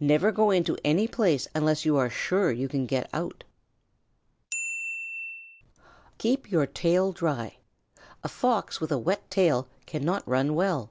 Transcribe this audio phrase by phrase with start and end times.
[0.00, 3.42] "Never go into any place unless you are sure you can get out.
[6.18, 7.56] "Keep your tail dry.
[8.22, 10.90] A Fox with a wet tail cannot run well.